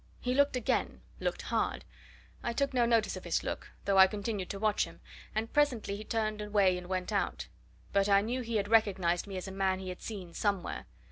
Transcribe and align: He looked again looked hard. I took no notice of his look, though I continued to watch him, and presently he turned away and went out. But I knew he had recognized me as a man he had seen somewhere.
He 0.19 0.33
looked 0.33 0.55
again 0.55 1.01
looked 1.19 1.43
hard. 1.43 1.85
I 2.41 2.53
took 2.53 2.73
no 2.73 2.87
notice 2.87 3.15
of 3.15 3.23
his 3.23 3.43
look, 3.43 3.69
though 3.85 3.99
I 3.99 4.07
continued 4.07 4.49
to 4.49 4.57
watch 4.57 4.85
him, 4.85 4.99
and 5.35 5.53
presently 5.53 5.95
he 5.95 6.03
turned 6.03 6.41
away 6.41 6.75
and 6.75 6.87
went 6.87 7.11
out. 7.11 7.47
But 7.93 8.09
I 8.09 8.21
knew 8.21 8.41
he 8.41 8.55
had 8.55 8.67
recognized 8.67 9.27
me 9.27 9.37
as 9.37 9.47
a 9.47 9.51
man 9.51 9.77
he 9.77 9.89
had 9.89 10.01
seen 10.01 10.33
somewhere. 10.33 10.87